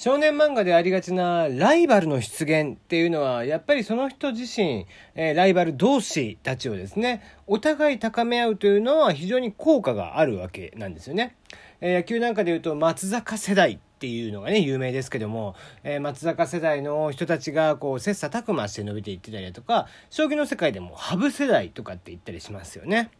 [0.00, 11.36] 少年漫画でありがちなライバルの出現っていうのはやっぱりその人自身、えー、ライバル同士たちをですねお互い高め合うというのは非常に効果があるわけなんですよね。
[11.82, 15.54] えー、野球なんかでいうと松坂世代っていうのがね有名ですけども、
[15.84, 23.10] えー、松坂世代の人たちがこう切磋琢磨して伸びていってたりだとか将棋の世界でも羽生世代とかって言ったりしますよね。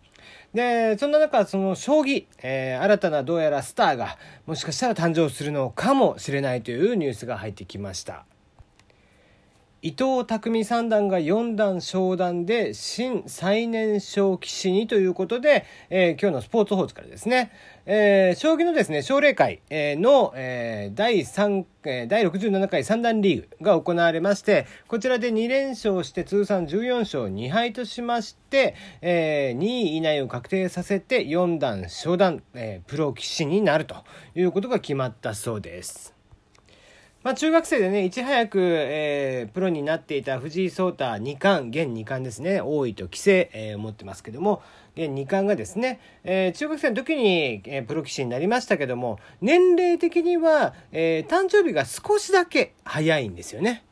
[0.55, 8.25] で、そんな中、その将棋、えー、新たなどうやらスターが、もしかしたら誕生するのかもしれないというニュースが入ってきました。
[9.83, 17.51] 伊藤匠三段が4段昇段で新最年少棋士にということで、えー、今日のスポーツ報知からですね、
[17.87, 33.97] えー、将棋のですね、奨励会、の、えー、第3、えー、第67回三段リーグが行われまして、こちらで2連勝して通算14勝2敗としまして、えー、2位以内を確定させて4段昇段、えー、プロ棋士になると
[34.35, 36.20] いうことが決まったそうです。
[37.23, 44.63] まあ、中学生でね、いち早く、えー、プロになっていた藤井聡太二冠、現二冠ですね、王位と棋聖、えー、持ってますけども、
[44.97, 53.85] 現二冠がですね、えー、中学生の時に、えー、プロ棋士になりましたけども、年齢的には、えー、誕生日が少しだけ早いんですよね。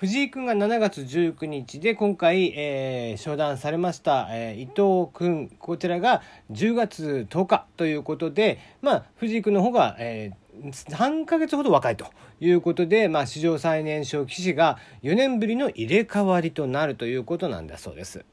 [0.00, 12.06] 藤井君が7月19日で今回、えー、昇段されました、えー、伊藤君こちらが10月10日ということで、まあ、藤井君の方が、えー、3ヶ月ほど若いと
[12.40, 18.24] いうことで、まあ、史上最年少棋士が4年ぶりの入れ替わりとなるということなんだそうです。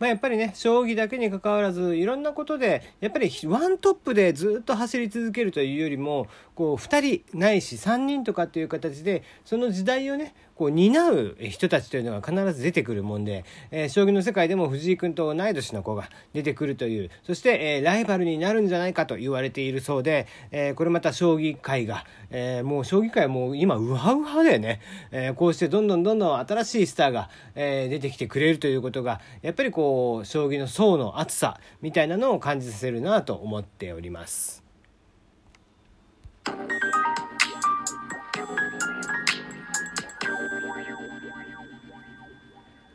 [0.00, 34.63] まあ、やっぱりね将棋だけにかかわらずいろんなことでやっぱりワントップでずっと走り続けるというよりもこう2人ないし3人とかっていう形でその時代をねこう担う人たちというのが必ず出てくるもんで、えー、将棋の世界でも藤井君と同い年の子が出てくるというそして、えー、ライバルになるんじゃないかと言われているそうで、えー、これまた将棋界が、えもう将棋界はもう今ウハウハでね、えこうしてどんどんどんどん新しいスターが、え出てきてくれるということがやっぱりこう将棋の層の厚さみたいなのを感じさせるなと思っております。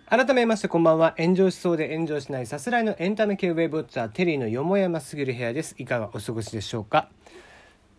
[0.10, 1.14] 改めましてこんばんは。
[1.20, 5.76] 炎上しそうで炎上しないさすらいのエンタメ系ウェブウォッチャーテリーのよもやますぎる部屋です。
[5.78, 7.10] いかがお過ごしでしょうか？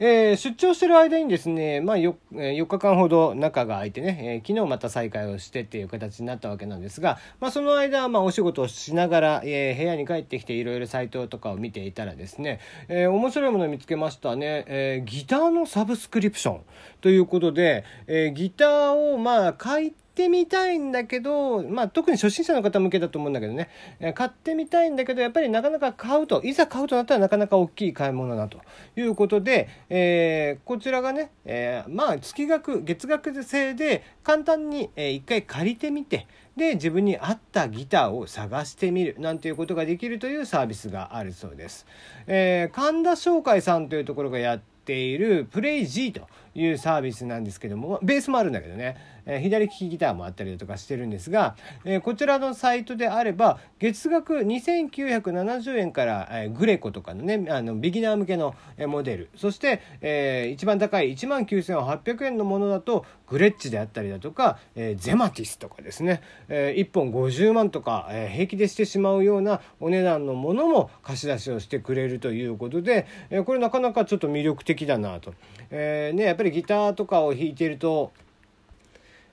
[0.01, 16.61] えー、出張してる間にですね、まあ4、4日間ほど中が空いてね、えー、昨日また再開をしてっていう形になったわけなんですが、まあ、その間、まあ、お仕事をしながら、えー、部屋に帰ってきていろいろサイトとかを見ていたらですね、えー、面白いものを見つけましたね、えー、ギターのサブスクリプション
[17.03, 23.71] ということで、えー、ギターをまあ買いってみたいんだけど、まあ、特に初心者の方向けだと思うんだけどね、
[24.15, 28.59] 買ってみたいんだけどやっぱりなかなか買うといざ買うとなったらなかなか大きい買い物だと
[28.97, 36.27] いうことで、えー、こちらがね、えー、まあ月額月額制で簡単に、えー、一回借りてみて
[36.57, 41.87] で自分に合ったギターを探してみるなんていうことができるというサービスがあるそうです。
[42.27, 48.97] えー、神田商会さんというところがやっているプレイ G というサービスなんですけどもベースもあるんだけどね、
[49.27, 58.55] えー、左利きギターもあったりだとかしてるんですが、えー、こちらのサイトであれば月額2970円から、えー、グレコとかのねあのビギナー向けの
[58.89, 59.31] モデル。
[59.37, 75.35] そして、えー、一番高い1万9800円のものだとグレッチであったりだとか、えー、ゼマティスとかですね、えー、1本50万とか、えー、平気でしてしまうようなお値段のものも貸し出しをしてくれるということで、えー、これなかなかちょっと魅力的だなと。
[75.71, 78.13] えーね、やっぱりギターとかを弾いてると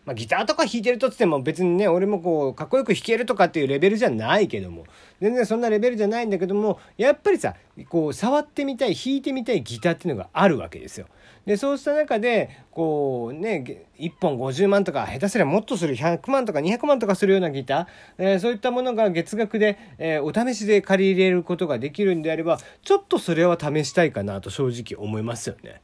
[0.08, 4.86] まあ、ギターとか弾いてるとつっても別にね俺もこうかっこよく弾けるとかっていうレベルじゃないけども
[5.20, 7.56] 全然そんなレベルじゃないんだけどもやっぱりさ
[7.90, 11.08] こう触ってみたい弾いてみたいギターっていうのがあるわけですよ。
[11.46, 25.82] でそうした中でこうね1本50万とか下手すりゃもっとする100万とか200万とかするようなギター、えー、そういったものが月額で、えー、お試しで借り入れることができるんであればちょっとそれは試したいかなと正直思いますよね。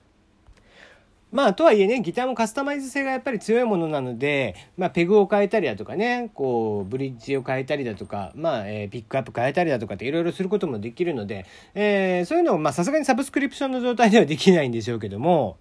[1.33, 15.57] まあ、とはいえね、ギターもカスタマイズ性がやっぱり強いものなので、まあ、ペグを変えたりだとかね、こう、ブリッジを変えたりだとか、まあ、えー、ピックアップ変えたりだとかっていろいろすることもできるので、えー、そういうのを、まあ、さすがにサブスクリプションの状態ではできないんでしょうけども、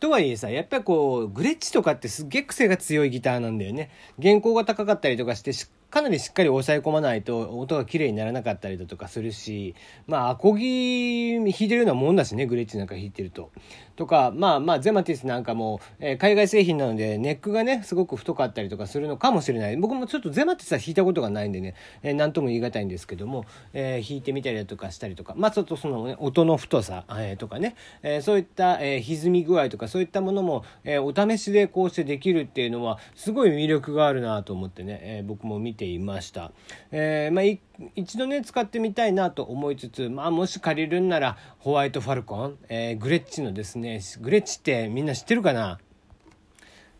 [0.00, 3.88] とはいえさ、やっぱりこう、グレッチとかってすっげえ癖が強いギターなんだよね。
[4.20, 9.76] 原稿が高かったりとかして、しかなりしっかり抑え込まないと音が綺麗にならなかったりだとかするし
[10.08, 13.52] まあアコギ弾いてるようなもんだしねグレッチなんか弾いてると。
[13.96, 36.52] とかまあまあゼマティスなんかも、えー、海外製品なのでネックがねすごく太かったりとかするのかもしれない僕もちょっとゼマティスは弾いたことがないんでね何、えー、とも言い難いんですけども、えー、弾いてみたりだとかしたりとかまあちょっとその、ね、音の太さ、えー、とかね、えー、そういった、えー、歪み具合とかそういったものも、えー、お試しでこうしてできるっていうのはすごい魅力があるなと思ってね、えー、僕も見ていました。
[36.90, 45.78] えーまあ、一度ね使ってみたいなと思いつつ、まあ、もし借りるんならホワイトファルコン、えー、グレッチのですねグレッチってみんな知ってるかな？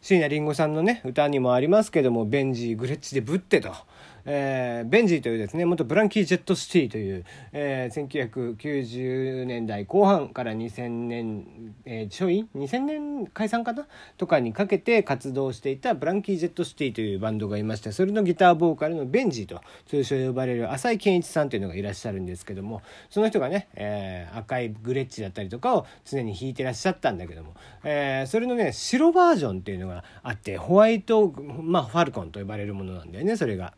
[0.03, 3.73] 椎名林檎さんのね歌にもありますけども「ベンジーグレッチでぶって」と。
[4.27, 11.47] えー、ベンジーというですね元ブランキー・ジェット・シティという、えー、1990年代後半から2000年、
[11.85, 13.87] えー、ちょい？2000年解散かな
[14.17, 27.55] とかにかけて活動していたブランキー・ジェット・シティというバンドがいましてそれのギターボーカルのベンジーと通称呼ばれる浅井健一さんというのがいらっしゃるんですけどもその人がね、えー、赤いグレッチだったりとかを常に弾いてらっしゃったんだけども、
[27.85, 31.29] えー、それのね白バージョンっていうのがあってホワイト、
[31.63, 33.75] まあ、ファルコンと呼ばれるものなんだよねそれが。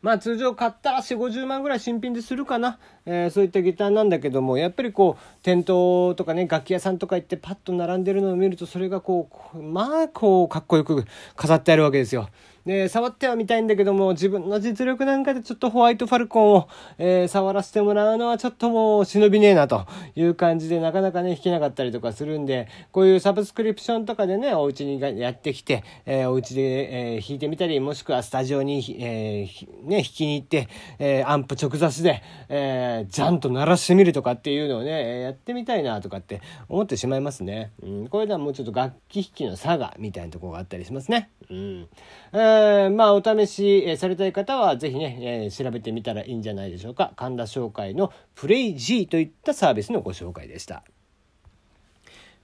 [0.00, 11.04] まあ通常買ったら4 5 0万ぐらい新品でするかな、えー、そういったギターなんだけどもやっぱりこう店頭とかね楽器屋さんとか行ってパッと並んでるのを見るとそれがこうまあこうかっこよく
[11.34, 12.28] 飾ってあるわけですよ。
[12.68, 16.68] で、触ってはみたいんだけども、自分の実力なんかでちょっとホワイトファルコンを、
[16.98, 30.68] えー、触らせてもらうのはちょっともう忍びねえなという感じで、なかなかね、弾けなかったりとかするんで、こういうサブスクリプションとかでね、お家にやってきて、えー、お家で、えー、弾いてみたり、もしくはスタジオに、えー、ね、弾きに行って、
[30.98, 37.72] えー、アンプ直差しで、えー、ジャンと鳴らしてみるとかっていうのをね、やってみたいなとかって思ってしまいますね。
[37.82, 41.30] うん、これではもうちょっと楽器弾きの差がみたいなところがあったりしますね。
[41.50, 41.88] うん。
[42.32, 42.57] えー、
[42.90, 47.12] まあ、お試し、されたい方は、ぜひね、えー、調べてみたらいいんじゃないでしょうか。
[47.16, 50.82] 神田商会のプレイ G といったサービスのご紹介でした。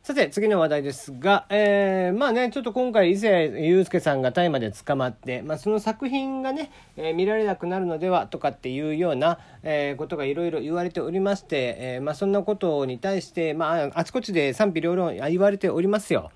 [0.04, 16.30] さて、次の話題ですが、えー、まあね、ちょっと今回、伊勢祐介さんが大麻で捕まって、まあ、その作品がね、えー、見られなくなるのではとかっていうような、えー、ことがいろいろ言われておりまして、え、まあ、そんなことに対して、まあ、あちこちで賛否両論言われておりますよ。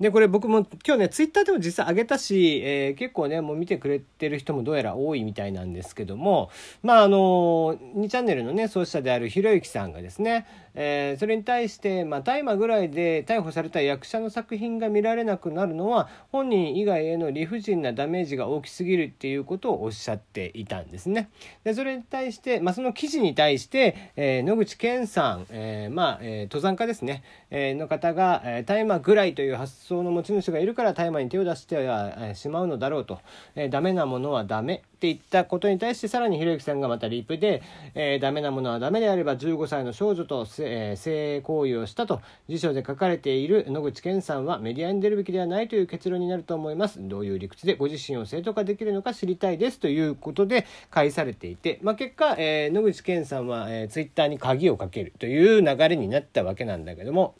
[0.00, 6.50] で、これ僕も今日ね、ツイッターでも実際上げたし、えー、結構ね、もう見てくれてる人もどうやら多いみたいなんですけども、
[6.82, 21.30] まああの、2チャンネルのね、創始者であるひろゆきさんがですね、えー、それに対して、まあ、大麻ぐらいで逮捕された役者の作品が見られなくなるのは本人以外への理不尽なダメージが大きすぎるっていうことをおっしゃっていたんですね。
[21.62, 27.22] でそれに対して、まあ、その記事に対して、えー、野口健さん、えー、まあ、え登山家ですね、
[27.54, 33.20] の方が、大麻ぐらいという発想の持ち主がいるから大麻に手を出してはしまうのだろうと、
[33.54, 37.62] えー、ダメなものはダメって言ったことに対してさらにひろゆきさんがまたリプで、
[37.94, 46.98] えー、ダメなものはダメであれば15歳の少女とえー、性行為をしたと辞書で書かれている野口健さんはメディアに出るべきではないという結論になると思います。
[47.08, 57.34] どういう理屈でご自身を正当化できるのか知りたいですということで返されていて、まあ、結果、えー、野口健さんは、えー、ツイッターに鍵をかけるという流れになったわけなんだけども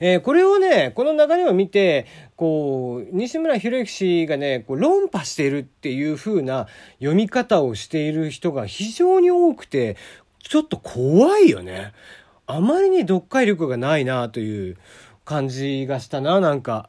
[0.00, 6.66] えー、これをね、この流れを見て、こう、西村博之氏がね、こう論破しているっていう風な
[6.98, 9.96] 読み方をしている人が非常に多くて、
[10.40, 11.92] ちょっと怖いよね。
[12.46, 14.76] あまりに読解力がないなという
[15.24, 16.88] 感じがしたな、なんか。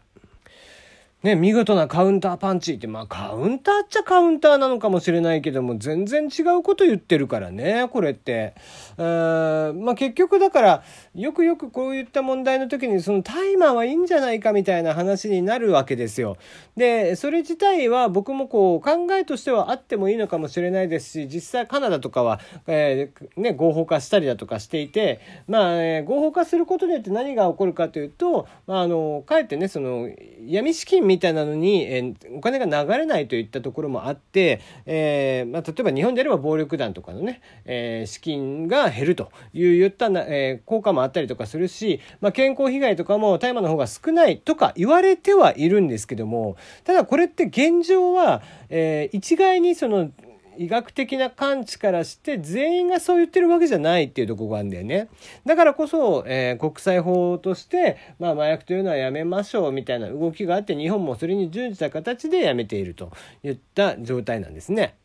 [1.24, 8.54] ね、見事なカウンターパンチって、まあカウンターっちゃカウンターなのかもしれないけども、全然違うこと言ってるからね、これって。
[8.98, 10.84] まあ結局だから、
[11.16, 16.38] よくよくこういった問題の時に、そのタイマーはいいんじゃないかみたいな話になるわけですよ。
[16.76, 30.10] で、それ自体は僕もこう考えとしてはあってもいいのかもしれないですし、実際カナダとかは、えー、ね、合法化したりだとかしていて、まあ、えー、合法化することによって何が起こるかというと、まあ、あの、かえってね、その、
[30.48, 50.10] 闇資金みたいなのに、えー、お金が流れないといったところもあって、えーまあ、例えば日本であれば暴力団とかのね、えー、資金が減るという言ったな、えー、効果もあったりとかするし、まあ、健康被害とかも大麻の方が少ないとか言われてはいるんですけどもただこれって現状は、えー、一概にその
[50.58, 55.10] 医学的な感知からして全員がそう言ってるわけじゃないっていうとこがあるんだよね。
[55.46, 63.12] だからこそ、えー、国際法として、まあ、麻薬というのはやめましょうみたいな動きがあって日本もそれに準じた形でやめていると
[63.44, 64.96] いった状態なんですね。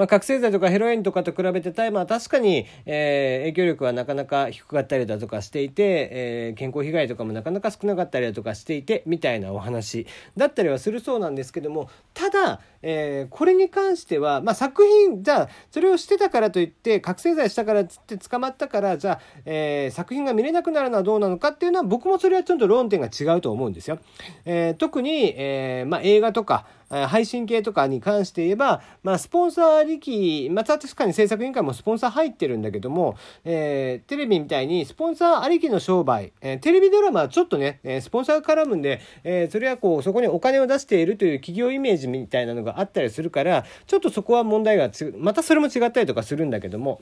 [0.00, 10.06] まあ、覚醒剤とかヘロインとかと比べて大麻は確かに、えー、影響力はなかなか低かったりだとかしていて、えー、健康被害とかもなかなか少なかったりだとかしていてみたいなお話
[10.38, 23.98] だったりはするそうなんですけどもただ、えー、これに関しては、まあ、作品じゃあそれをしてたからといって覚醒剤したからっつって捕まったからじゃあ、えー、作品が見れなくなるのはどうなのかっていうのは僕もそれはちょっと論点が違うと思うんですよ。
[24.44, 47.00] えー、特に、えまあ、映画とか配信系とかに関して言えば、まあ、スポンサーありき、また確かに制作委員会もスポンサー入ってるんだけども、えー、テレビみたいにスポンサーありきの商売、えー、テレビドラマはちょっとね、えスポンサーが絡むんで、えー、それはこう、そこにお金を出しているという企業イメージみたいなのがあったりするから、ちょっとそこは問題が、またそれも違ったりとかするんだけども、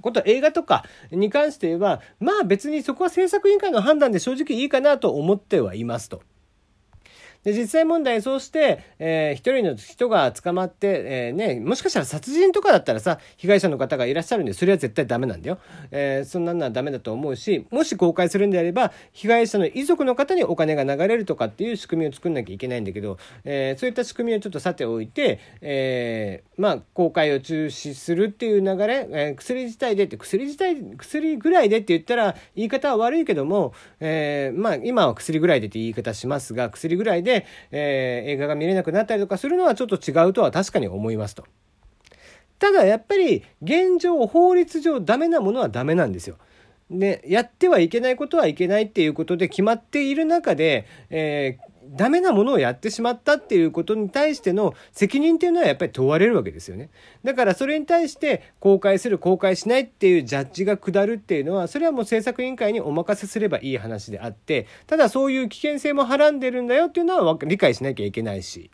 [0.00, 6.22] こと映画とかに関しては、まあ別にそこは制作委員会の判断で正直いいかなと思ってはいますと。
[7.44, 15.58] で、実際問題、そうして、えー、一人の人が捕まって、えー、ね、もしかしたら殺人とかだったらさ、被害者の方がいらっしゃるんで、それは絶対ダメなんだよ。
[15.90, 41.44] えー、そんなのはダメだと思うし、もし公開するんであれば、被害者の遺族の方にお金が流れるとかっていう仕組みを作んなきゃいけないんだけど、えー、そういった仕組みをちょっとさておいて、えー、まあ、公開を中止するっていう流れ、えー、薬自体でって、薬自体、薬ぐらいでって言ったら、言い方は悪いけども、えー、まあ、今は薬ぐらいでって言い方しますが、薬ぐらいで、で、えー、映画が見れなくなったりとかするのはちょっと違うとは確かに思いますと。
[42.58, 46.36] ただやっぱり現状法律上ダメなものはダメなんですよ。
[46.90, 56.90] でやってはいけないことはいけないっていうことで決まっている中で、えー、ダメなものをやってしまったっていうことに対しての責任っていうのはやっぱり問われるわけですよね。
[57.24, 68.70] だからそれに対して公開する公開しないっていうジャッジが下るっていうのはそれはもう制作委員会にお任せすればいい話であってただそういう危険性もはらんでるんだよっていうのは理解しなきゃいけないし。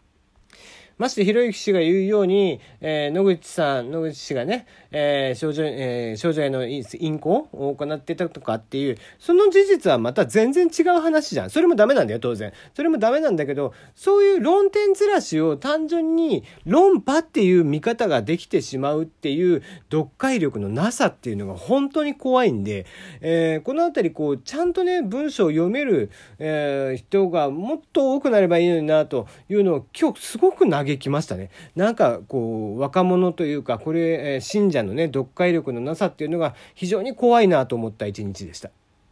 [0.98, 11.50] ましてひろゆき氏が言うように、えー、野口さん、野口氏がね、えー、少女、えー、少女への淫行を行ってたとかっていう、その事実はまた全然違う話じゃん。
[11.50, 12.54] それもダメなんだよ、当然。
[12.74, 22.86] それもダメなんだけど、そういう論点ずらしを単純に論破っていう見方ができてしまうっていう読解力のなさっていうのが本当に怖いんで、
[23.20, 31.50] えー、このあたりこう、ちゃんとね、文章を読める、えー、人がもっと多くなればいいのになというのを今日すごく嘆きましたね。
[31.74, 38.70] なんかこう、若者というか、これ、信者のね、読解力のなさっていうのが非常に怖いなと思った一日でした。